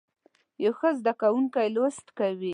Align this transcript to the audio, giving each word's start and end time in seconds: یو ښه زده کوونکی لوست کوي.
یو 0.63 0.71
ښه 0.77 0.89
زده 0.99 1.13
کوونکی 1.21 1.67
لوست 1.75 2.07
کوي. 2.19 2.49